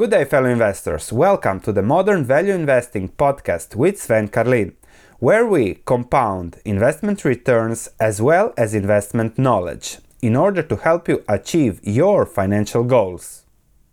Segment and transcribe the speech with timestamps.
[0.00, 1.12] Good day, fellow investors.
[1.12, 4.74] Welcome to the Modern Value Investing podcast with Sven Carlin,
[5.18, 11.22] where we compound investment returns as well as investment knowledge in order to help you
[11.28, 13.44] achieve your financial goals.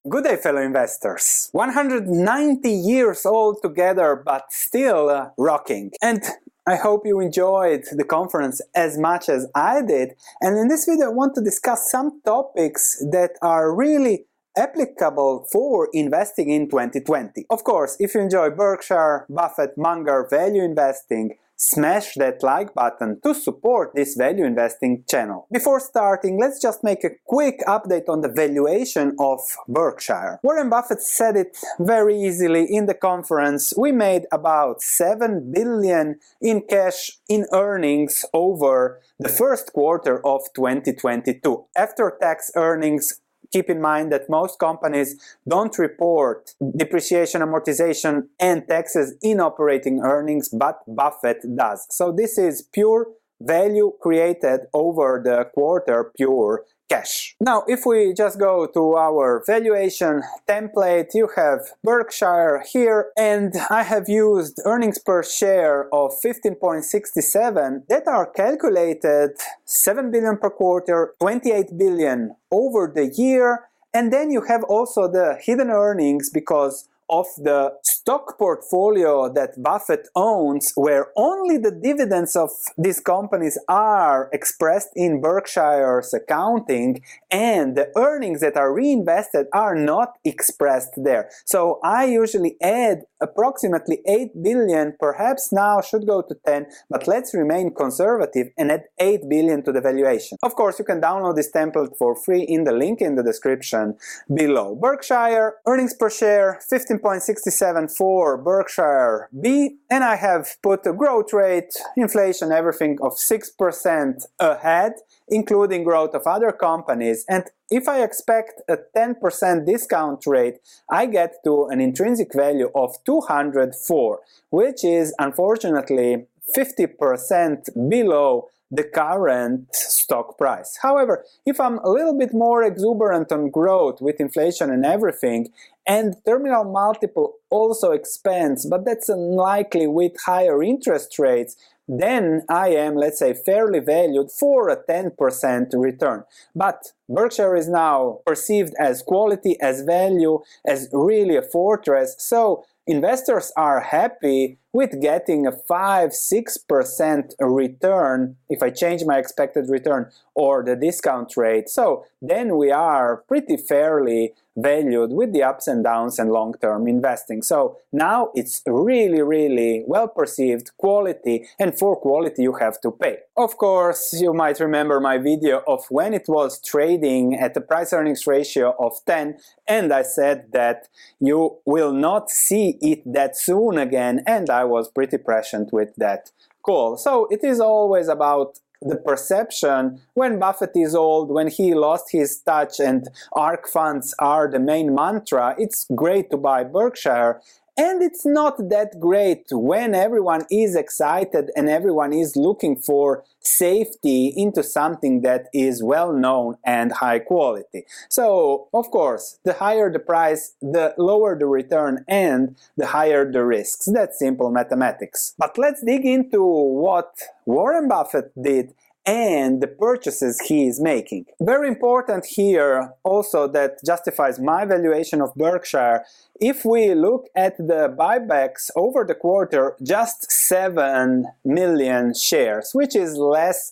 [0.07, 1.49] Good day, fellow investors.
[1.51, 5.91] 190 years old together, but still uh, rocking.
[6.01, 6.23] And
[6.65, 10.13] I hope you enjoyed the conference as much as I did.
[10.39, 14.23] And in this video, I want to discuss some topics that are really
[14.57, 17.45] applicable for investing in 2020.
[17.49, 23.33] Of course, if you enjoy Berkshire, Buffett, Munger, value investing, smash that like button to
[23.33, 25.47] support this value investing channel.
[25.51, 30.39] Before starting, let's just make a quick update on the valuation of Berkshire.
[30.43, 33.73] Warren Buffett said it very easily in the conference.
[33.75, 41.65] We made about 7 billion in cash in earnings over the first quarter of 2022.
[41.75, 43.19] After tax earnings
[43.51, 50.49] keep in mind that most companies don't report depreciation, amortization, and taxes in operating earnings,
[50.49, 51.85] but Buffett does.
[51.89, 53.07] So this is pure
[53.41, 57.35] value created over the quarter, pure cash.
[57.39, 63.83] Now, if we just go to our valuation template, you have Berkshire here, and I
[63.83, 69.31] have used earnings per share of 15.67 that are calculated
[69.65, 75.37] 7 billion per quarter, 28 billion over the year, and then you have also the
[75.41, 77.71] hidden earnings because of the
[78.07, 85.19] stock portfolio that Buffett owns, where only the dividends of these companies are expressed in
[85.19, 91.29] Berkshire's accounting, and the earnings that are reinvested are not expressed there.
[91.43, 97.33] So I usually add approximately 8 billion, perhaps now should go to 10, but let's
[97.33, 100.37] remain conservative and add 8 billion to the valuation.
[100.43, 103.97] Of course, you can download this template for free in the link in the description
[104.33, 104.75] below.
[104.75, 111.73] Berkshire, earnings per share, 15.67 for Berkshire B, and I have put a growth rate,
[111.95, 114.93] inflation, everything of 6% ahead,
[115.27, 117.25] including growth of other companies.
[117.27, 122.95] And if I expect a 10% discount rate, I get to an intrinsic value of
[123.05, 124.19] 204,
[124.51, 130.77] which is unfortunately 50% below the current stock price.
[130.81, 135.49] However, if I'm a little bit more exuberant on growth with inflation and everything,
[135.85, 141.55] and terminal multiple also expands, but that's unlikely with higher interest rates,
[141.87, 146.25] then I am, let's say, fairly valued for a 10% return.
[146.53, 153.51] But Berkshire is now perceived as quality, as value, as really a fortress, so investors
[153.55, 160.63] are happy with getting a 5 6% return if I change my expected return or
[160.63, 161.67] the discount rate.
[161.67, 166.87] So then we are pretty fairly valued with the ups and downs and long term
[166.87, 167.41] investing.
[167.43, 173.17] So now it's really, really well perceived quality, and for quality you have to pay.
[173.35, 177.93] Of course, you might remember my video of when it was trading at a price
[177.93, 179.37] earnings ratio of 10,
[179.67, 180.87] and I said that
[181.19, 186.31] you will not see it that soon again, and I was pretty prescient with that
[186.63, 186.97] call.
[186.97, 192.39] So it is always about the perception when Buffett is old, when he lost his
[192.41, 197.41] touch and ARK funds are the main mantra, it's great to buy Berkshire
[197.77, 204.33] and it's not that great when everyone is excited and everyone is looking for safety
[204.35, 207.85] into something that is well known and high quality.
[208.09, 213.45] So, of course, the higher the price, the lower the return and the higher the
[213.45, 213.85] risks.
[213.85, 215.33] That's simple mathematics.
[215.37, 217.13] But let's dig into what
[217.45, 218.73] Warren Buffett did
[219.07, 221.25] and the purchases he is making.
[221.39, 226.03] Very important here also that justifies my valuation of Berkshire.
[226.41, 233.15] If we look at the buybacks over the quarter, just 7 million shares, which is
[233.15, 233.71] less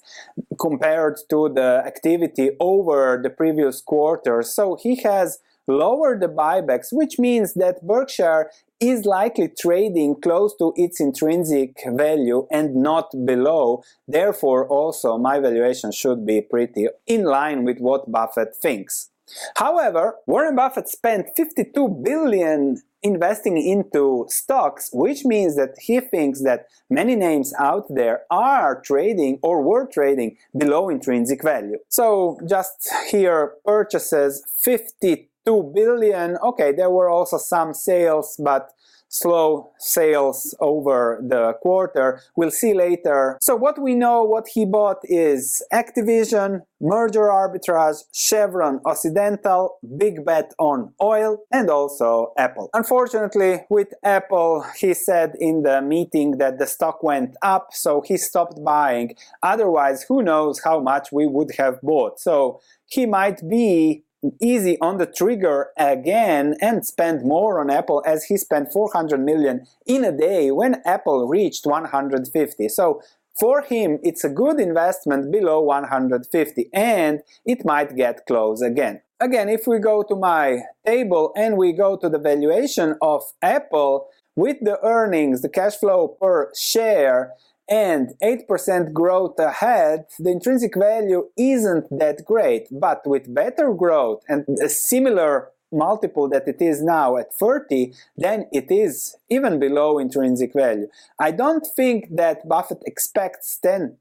[0.58, 4.42] compared to the activity over the previous quarter.
[4.42, 10.74] So he has lowered the buybacks, which means that Berkshire is likely trading close to
[10.76, 13.84] its intrinsic value and not below.
[14.08, 19.10] Therefore, also my valuation should be pretty in line with what Buffett thinks.
[19.56, 26.66] However, Warren Buffett spent 52 billion investing into stocks, which means that he thinks that
[26.90, 31.78] many names out there are trading or were trading below intrinsic value.
[31.90, 36.38] So just here purchases 50 2 billion.
[36.38, 38.72] Okay, there were also some sales, but
[39.16, 42.22] slow sales over the quarter.
[42.36, 43.38] We'll see later.
[43.42, 50.52] So what we know, what he bought is Activision, merger arbitrage, Chevron, Occidental, big bet
[50.60, 52.70] on oil, and also Apple.
[52.74, 58.18] Unfortunately, with Apple, he said in the meeting that the stock went up, so he
[58.18, 59.16] stopped buying.
[59.42, 62.20] Otherwise, who knows how much we would have bought.
[62.20, 64.04] So he might be
[64.42, 69.66] easy on the trigger again and spend more on Apple as he spent 400 million
[69.86, 72.70] in a day when Apple reached 150.
[72.70, 73.02] So
[73.40, 79.02] for him, it's a good investment below 150 and it might get close again.
[79.20, 84.08] Again, if we go to my table and we go to the valuation of Apple
[84.36, 87.34] with the earnings, the cash flow per share,
[87.68, 92.68] and 8% growth ahead, the intrinsic value isn't that great.
[92.72, 98.48] But with better growth and a similar multiple that it is now at 30, then
[98.52, 100.88] it is even below intrinsic value.
[101.20, 103.96] I don't think that Buffett expects 10%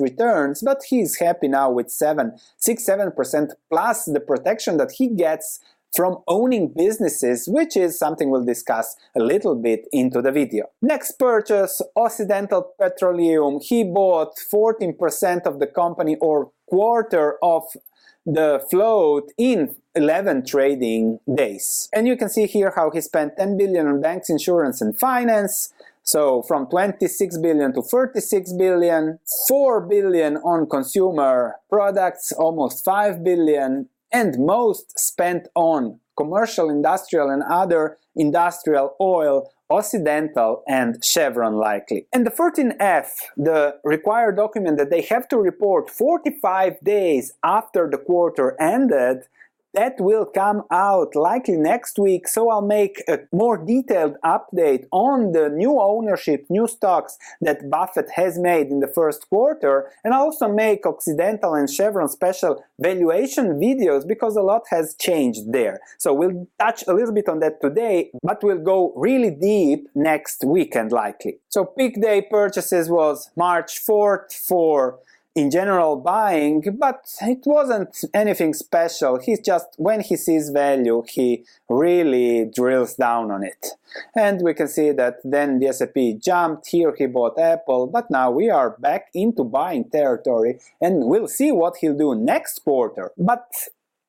[0.00, 5.60] returns, but he's happy now with 7, 6, 7% plus the protection that he gets
[5.94, 10.66] from owning businesses, which is something we'll discuss a little bit into the video.
[10.82, 13.60] Next purchase, Occidental Petroleum.
[13.60, 17.64] He bought 14% of the company or quarter of
[18.26, 21.88] the float in 11 trading days.
[21.94, 25.72] And you can see here how he spent 10 billion on banks, insurance, and finance.
[26.02, 29.18] So from 26 billion to 36 billion,
[29.48, 37.42] 4 billion on consumer products, almost 5 billion, and most spent on commercial, industrial, and
[37.42, 42.06] other industrial oil, Occidental, and Chevron likely.
[42.12, 47.98] And the 14F, the required document that they have to report 45 days after the
[47.98, 49.24] quarter ended,
[49.74, 55.32] that will come out likely next week, so I'll make a more detailed update on
[55.32, 60.22] the new ownership, new stocks that Buffett has made in the first quarter, and I'll
[60.22, 65.80] also make Occidental and Chevron special valuation videos because a lot has changed there.
[65.98, 70.44] So we'll touch a little bit on that today, but we'll go really deep next
[70.44, 71.38] weekend likely.
[71.48, 74.98] So peak day purchases was March 4th for
[75.34, 79.18] in general buying, but it wasn't anything special.
[79.18, 83.66] He's just, when he sees value, he really drills down on it.
[84.14, 88.30] And we can see that then the S&P jumped, here he bought Apple, but now
[88.30, 93.10] we are back into buying territory and we'll see what he'll do next quarter.
[93.18, 93.50] But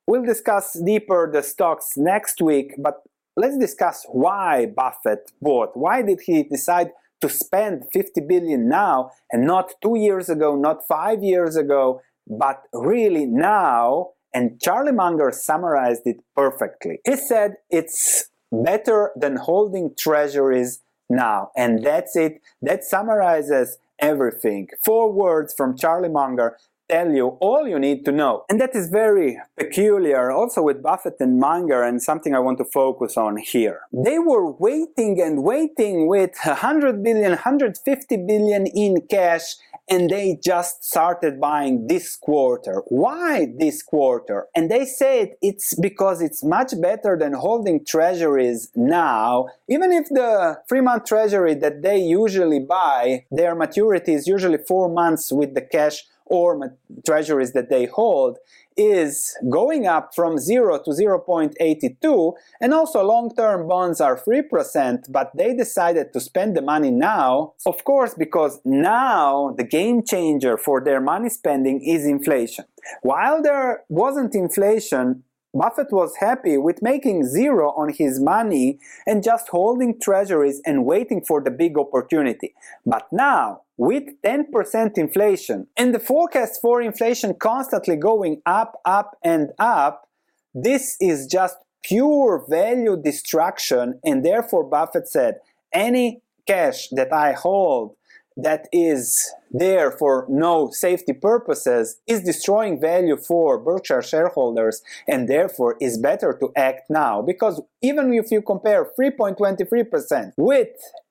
[0.05, 3.01] we'll discuss deeper the stocks next week, but
[3.35, 5.75] let's discuss why Buffett bought.
[5.75, 6.91] Why did he decide
[7.25, 12.63] to spend 50 billion now and not two years ago, not five years ago, but
[12.73, 14.09] really now.
[14.33, 16.99] And Charlie Munger summarized it perfectly.
[17.05, 21.49] He said it's better than holding treasuries now.
[21.55, 22.41] And that's it.
[22.61, 24.67] That summarizes everything.
[24.83, 26.57] Four words from Charlie Munger
[26.89, 28.45] tell you all you need to know.
[28.49, 32.65] And that is very peculiar also with Buffett and Munger and something I want to
[32.65, 33.81] focus on here.
[33.91, 39.55] They were waiting and waiting with 100 billion, 150 billion in cash
[39.87, 42.81] and they just started buying this quarter.
[42.87, 44.47] Why this quarter?
[44.55, 49.47] And they said it's because it's much better than holding treasuries now.
[49.67, 54.89] Even if the three month treasury that they usually buy, their maturity is usually four
[54.89, 58.37] months with the cash or treasuries that they hold
[58.77, 65.53] is going up from 0 to 0.82 and also long-term bonds are 3% but they
[65.53, 67.53] decided to spend the money now.
[67.65, 72.65] Of course because now the game changer for their money spending is inflation.
[73.01, 75.23] While there wasn't inflation
[75.55, 81.23] Buffett was happy with making zero on his money and just holding treasuries and waiting
[81.23, 82.53] for the big opportunity.
[82.85, 89.51] But now, with 10% inflation and the forecast for inflation constantly going up, up, and
[89.57, 90.09] up,
[90.53, 93.99] this is just pure value destruction.
[94.03, 95.35] And therefore, Buffett said,
[95.71, 97.95] any cash that I hold
[98.37, 105.77] that is there for no safety purposes is destroying value for Berkshire shareholders and therefore
[105.79, 107.21] is better to act now.
[107.21, 110.67] Because even if you compare 3.23% with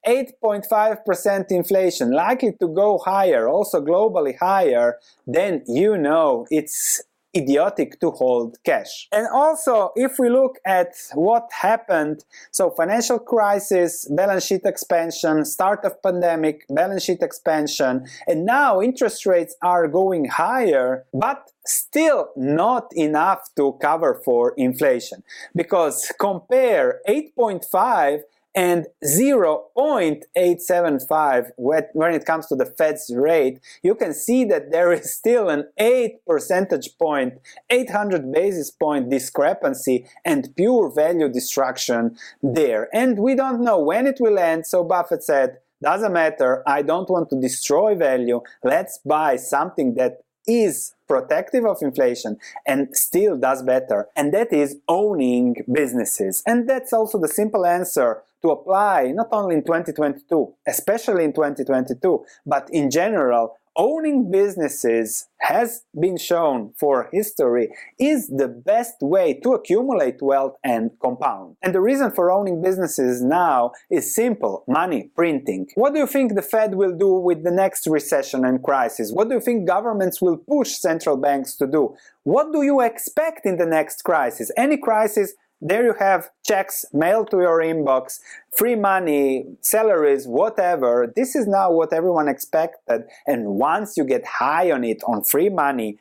[0.07, 7.03] 8.5% inflation likely to go higher also globally higher then you know it's
[7.37, 9.09] idiotic to hold cash.
[9.13, 15.85] And also, if we look at what happened, so financial crisis, balance sheet expansion, start
[15.85, 22.89] of pandemic, balance sheet expansion, and now interest rates are going higher, but still not
[22.95, 25.23] enough to cover for inflation
[25.55, 28.21] because compare 8.5
[28.55, 35.13] and 0.875 when it comes to the Fed's rate, you can see that there is
[35.13, 37.35] still an 8 percentage point,
[37.71, 42.89] 800 basis point discrepancy and pure value destruction there.
[42.95, 47.11] And we don't know when it will end, so Buffett said, doesn't matter, I don't
[47.11, 53.63] want to destroy value, let's buy something that is protective of inflation and still does
[53.63, 56.43] better, and that is owning businesses.
[56.47, 62.25] And that's also the simple answer to apply not only in 2022, especially in 2022,
[62.47, 69.53] but in general owning businesses has been shown for history is the best way to
[69.53, 71.57] accumulate wealth and compound.
[71.63, 75.67] And the reason for owning businesses now is simple money printing.
[75.75, 79.11] What do you think the Fed will do with the next recession and crisis?
[79.13, 81.97] What do you think governments will push central banks to do?
[82.23, 84.51] What do you expect in the next crisis?
[84.57, 85.35] Any crisis
[85.65, 88.21] there you have checks mailed to your inbox,
[88.57, 91.11] free money, salaries, whatever.
[91.17, 93.05] This is now what everyone expected.
[93.27, 95.99] And once you get high on it, on free money,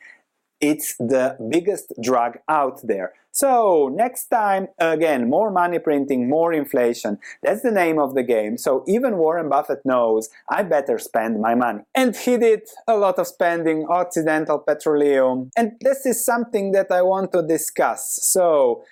[0.60, 3.14] it's the biggest drug out there.
[3.32, 7.18] So next time, again, more money printing, more inflation.
[7.42, 8.56] That's the name of the game.
[8.56, 11.80] So even Warren Buffett knows I better spend my money.
[11.96, 15.50] And he did a lot of spending, Occidental Petroleum.
[15.56, 18.20] And this is something that I want to discuss.
[18.22, 18.84] So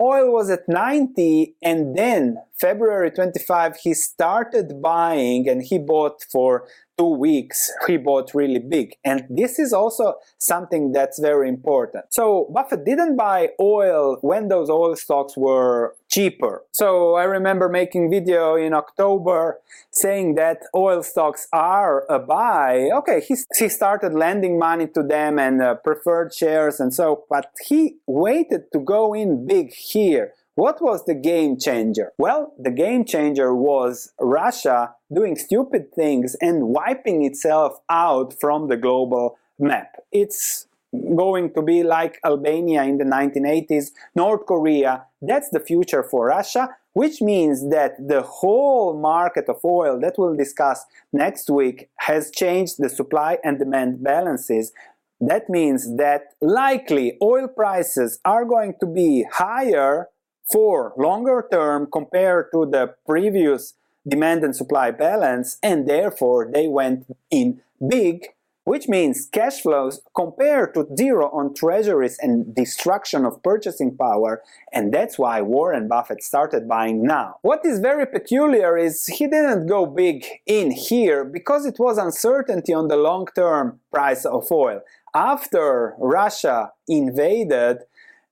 [0.00, 6.66] oil was at 90 and then February 25 he started buying and he bought for
[6.98, 8.96] two weeks he bought really big.
[9.04, 12.04] And this is also something that's very important.
[12.10, 16.62] So buffett didn't buy oil when those oil stocks were cheaper.
[16.72, 19.60] So i remember making video in october
[19.90, 22.90] saying that oil stocks are a buy.
[22.92, 27.52] Okay he, he started lending money to them and uh, preferred shares and so but
[27.66, 32.12] he waited to go in big here what was the game changer?
[32.16, 38.78] Well, the game changer was Russia doing stupid things and wiping itself out from the
[38.78, 39.96] global map.
[40.10, 40.66] It's
[41.14, 45.04] going to be like Albania in the 1980s, North Korea.
[45.20, 50.36] That's the future for Russia, which means that the whole market of oil that we'll
[50.36, 54.72] discuss next week has changed the supply and demand balances.
[55.20, 60.08] That means that likely oil prices are going to be higher
[60.50, 63.74] for longer term compared to the previous
[64.06, 68.26] demand and supply balance and therefore they went in big
[68.66, 74.92] which means cash flows compared to zero on treasuries and destruction of purchasing power, and
[74.92, 77.36] that's why Warren Buffett started buying now.
[77.42, 82.74] What is very peculiar is he didn't go big in here because it was uncertainty
[82.74, 84.80] on the long term price of oil.
[85.14, 87.84] After Russia invaded,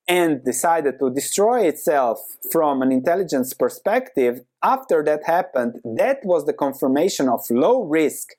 [0.07, 6.53] and decided to destroy itself from an intelligence perspective, after that happened, that was the
[6.53, 8.35] confirmation of low risk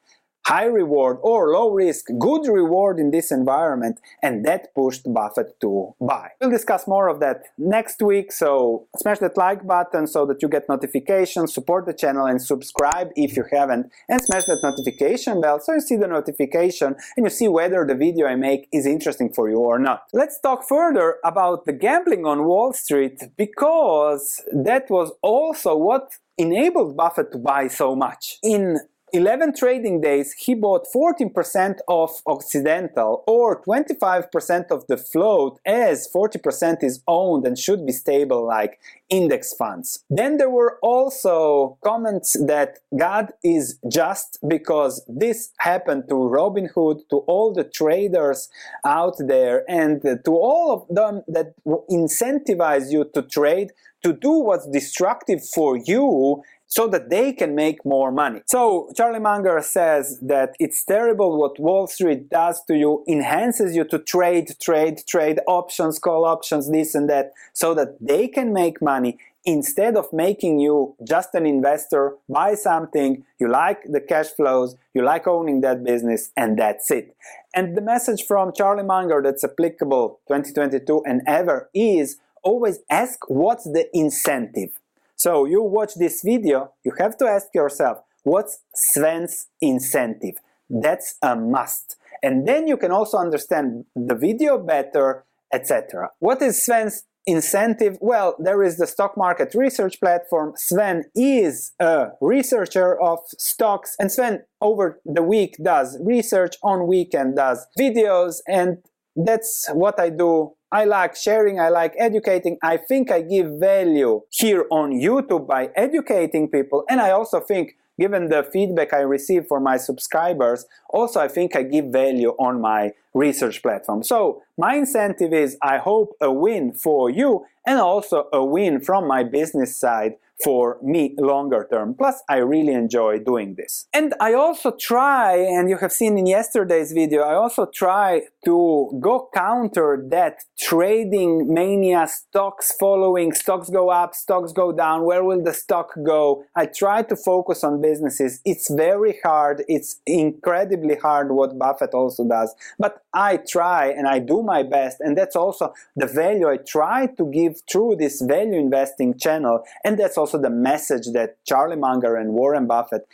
[0.46, 5.96] high reward or low risk, good reward in this environment, and that pushed Buffett to
[6.00, 6.30] buy.
[6.40, 10.48] We'll discuss more of that next week, so smash that like button so that you
[10.48, 15.60] get notifications, support the channel, and subscribe if you haven't, and smash that notification bell
[15.60, 19.34] so you see the notification and you see whether the video I make is interesting
[19.34, 20.04] for you or not.
[20.14, 26.96] Let's talk further about the gambling on Wall Street because that was also what enabled
[26.96, 28.38] Buffett to buy so much.
[28.44, 28.80] In
[29.16, 36.84] 11 trading days, he bought 14% of Occidental or 25% of the float as 40%
[36.84, 38.78] is owned and should be stable like
[39.10, 40.04] index funds.
[40.10, 47.18] Then there were also comments that God is just because this happened to Robinhood, to
[47.20, 48.50] all the traders
[48.84, 51.54] out there, and to all of them that
[51.90, 53.72] incentivize you to trade
[54.06, 56.44] to do what's destructive for you
[56.76, 58.42] so that they can make more money.
[58.48, 63.86] So Charlie Munger says that it's terrible what Wall Street does to you, enhances you
[63.86, 68.82] to trade, trade, trade options, call options, this and that, so that they can make
[68.82, 74.76] money instead of making you just an investor, buy something, you like the cash flows,
[74.94, 77.16] you like owning that business, and that's it.
[77.54, 83.64] And the message from Charlie Munger that's applicable 2022 and ever is always ask what's
[83.64, 84.72] the incentive.
[85.16, 90.36] So you watch this video, you have to ask yourself, what's Sven's incentive?
[90.70, 91.98] That's a must.
[92.24, 96.10] and then you can also understand the video better, etc.
[96.20, 97.98] What is Sven's incentive?
[98.02, 100.54] Well, there is the stock market research platform.
[100.56, 107.36] Sven is a researcher of stocks, and Sven over the week does research, on weekend
[107.36, 108.80] does videos, and
[109.16, 110.54] that's what I do.
[110.72, 112.58] I like sharing, I like educating.
[112.62, 117.78] I think I give value here on YouTube by educating people, and I also think
[117.98, 122.60] given the feedback I receive from my subscribers, also I think I give value on
[122.60, 124.04] my research platform.
[124.04, 129.08] So my incentive is I hope a win for you and also a win from
[129.08, 131.96] my business side for me longer term.
[131.96, 133.88] Plus, I really enjoy doing this.
[133.94, 138.98] And I also try, and you have seen in yesterday's video, I also try to
[139.02, 145.44] go counter that trading mania, stocks following, stocks go up, stocks go down, where will
[145.44, 146.44] the stock go?
[146.56, 148.42] I try to focus on businesses.
[148.46, 154.20] It's very hard, it's incredibly hard what Buffett also does, but I try and I
[154.20, 158.60] do my best, and that's also the value I try to give through this value
[158.60, 163.08] investing channel, and that's also the message that Charlie Munger and Warren Buffett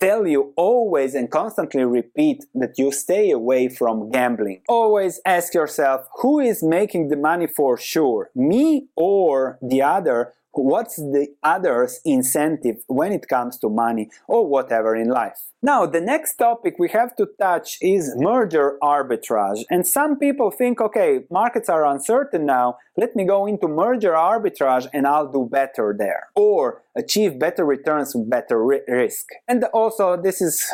[0.00, 4.62] tell you always and constantly repeat that you stay away from gambling.
[4.68, 10.96] Always ask yourself who is making the money for sure, me or the other what's
[10.96, 15.38] the other's incentive when it comes to money or whatever in life.
[15.62, 19.64] Now, the next topic we have to touch is merger arbitrage.
[19.70, 24.86] And some people think, okay, markets are uncertain now, let me go into merger arbitrage
[24.92, 26.28] and I'll do better there.
[26.34, 29.26] Or achieve better returns with better ri- risk.
[29.48, 30.72] And also, this is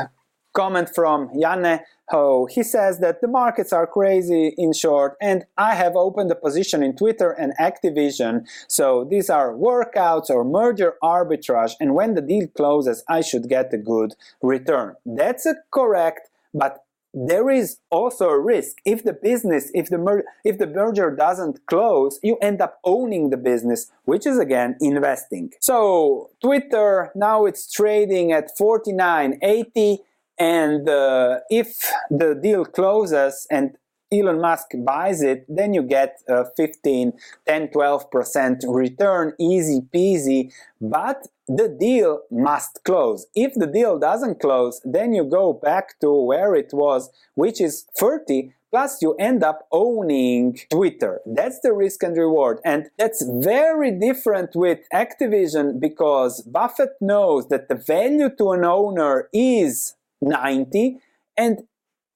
[0.52, 2.46] comment from Janne Ho.
[2.50, 6.82] He says that the markets are crazy in short, and I have opened a position
[6.82, 8.46] in Twitter and Activision.
[8.68, 13.72] So these are workouts or merger arbitrage, and when the deal closes, I should get
[13.72, 14.94] a good return.
[15.06, 20.24] That's a correct, but there is also a risk if the business if the mer-
[20.44, 25.52] if the merger doesn't close you end up owning the business which is again investing
[25.60, 29.98] so twitter now it's trading at 49.80
[30.38, 33.76] and uh, if the deal closes and
[34.12, 37.14] Elon Musk buys it, then you get a 15,
[37.46, 40.52] 10, 12% return, easy peasy.
[40.80, 43.26] But the deal must close.
[43.34, 47.86] If the deal doesn't close, then you go back to where it was, which is
[47.96, 48.52] 30.
[48.70, 51.20] Plus, you end up owning Twitter.
[51.26, 52.58] That's the risk and reward.
[52.64, 59.28] And that's very different with Activision because Buffett knows that the value to an owner
[59.32, 60.98] is 90
[61.36, 61.58] and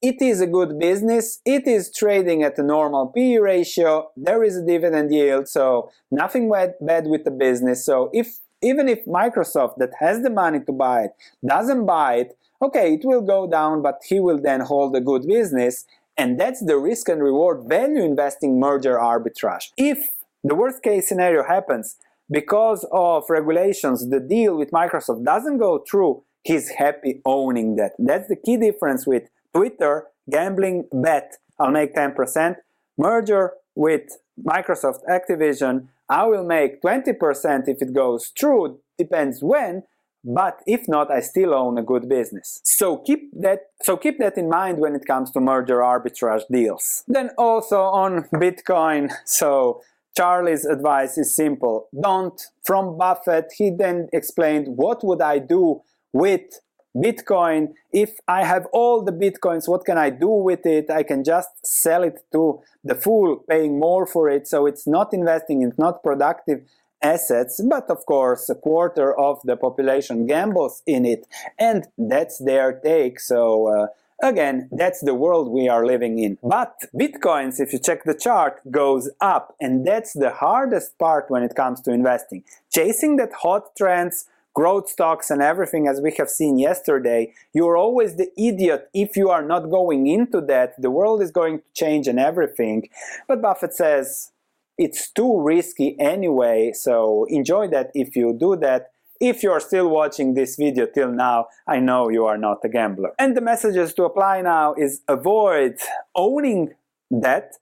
[0.03, 1.40] it is a good business.
[1.45, 4.11] It is trading at a normal PE ratio.
[4.16, 7.85] There is a dividend yield, so nothing bad, with the business.
[7.85, 11.11] So if even if Microsoft that has the money to buy it
[11.47, 15.27] doesn't buy it, okay, it will go down, but he will then hold a good
[15.27, 15.85] business.
[16.16, 19.71] And that's the risk and reward value investing merger arbitrage.
[19.77, 20.07] If
[20.42, 21.97] the worst case scenario happens
[22.31, 27.93] because of regulations, the deal with Microsoft doesn't go through, he's happy owning that.
[27.99, 32.57] That's the key difference with Twitter, gambling bet, I'll make 10%.
[32.97, 39.83] Merger with Microsoft Activision, I will make 20% if it goes through, depends when,
[40.25, 42.61] but if not, I still own a good business.
[42.65, 47.05] So keep that so keep that in mind when it comes to merger arbitrage deals.
[47.07, 49.83] Then also on Bitcoin, so
[50.17, 51.89] Charlie's advice is simple.
[52.03, 56.61] Don't from Buffett, he then explained what would I do with
[56.97, 57.75] Bitcoin.
[57.92, 60.90] If I have all the Bitcoins, what can I do with it?
[60.90, 64.47] I can just sell it to the fool, paying more for it.
[64.47, 66.62] So it's not investing, it's not productive
[67.03, 71.27] assets, but of course, a quarter of the population gambles in it,
[71.59, 73.21] and that's their take.
[73.21, 73.87] So, uh,
[74.23, 76.38] Again, that's the world we are living in.
[76.42, 79.55] But Bitcoins, if you check the chart, goes up.
[79.61, 82.42] And that's the hardest part when it comes to investing.
[82.73, 84.25] Chasing that hot trends,
[84.57, 89.29] growth stocks and everything as we have seen yesterday, you're always the idiot if you
[89.29, 90.81] are not going into that.
[90.81, 92.88] The world is going to change and everything.
[93.29, 94.33] But Buffett says
[94.79, 98.92] it's too risky anyway, so enjoy that if you do that.
[99.21, 103.12] If you're still watching this video till now, I know you are not a gambler.
[103.19, 105.77] And the messages to apply now is avoid
[106.14, 106.75] owning
[107.23, 107.55] debt,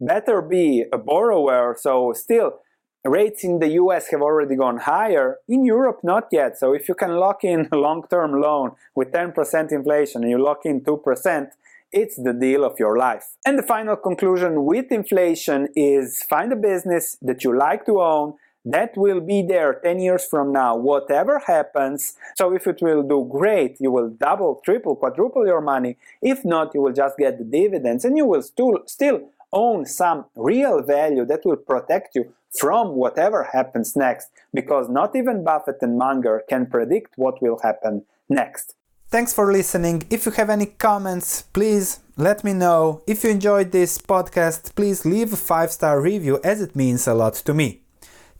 [0.00, 2.60] better be a borrower, so still
[3.04, 5.38] rates in the US have already gone higher.
[5.48, 6.58] In Europe, not yet.
[6.58, 10.64] So if you can lock in a long-term loan with 10% inflation and you lock
[10.64, 11.48] in 2%,
[11.90, 13.36] it's the deal of your life.
[13.44, 18.34] And the final conclusion with inflation is find a business that you like to own,
[18.64, 22.14] that will be there 10 years from now, whatever happens.
[22.36, 25.98] So if it will do great, you will double, triple, quadruple your money.
[26.22, 30.26] If not, you will just get the dividends and you will still, still own some
[30.34, 35.96] real value that will protect you from whatever happens next because not even Buffett and
[35.96, 38.74] Munger can predict what will happen next.
[39.08, 40.04] Thanks for listening.
[40.08, 43.02] If you have any comments, please let me know.
[43.06, 47.14] If you enjoyed this podcast, please leave a five star review as it means a
[47.14, 47.82] lot to me.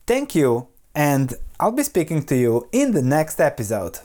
[0.06, 3.98] Thank you, and I'll be speaking to you in the next episode.